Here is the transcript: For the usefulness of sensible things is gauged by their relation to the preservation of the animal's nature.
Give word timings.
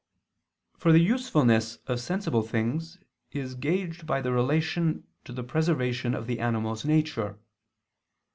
For 0.79 0.91
the 0.91 0.97
usefulness 0.99 1.75
of 1.85 1.99
sensible 1.99 2.41
things 2.41 2.97
is 3.33 3.53
gauged 3.53 4.07
by 4.07 4.19
their 4.19 4.33
relation 4.33 5.03
to 5.25 5.31
the 5.31 5.43
preservation 5.43 6.15
of 6.15 6.25
the 6.25 6.39
animal's 6.39 6.83
nature. 6.83 7.37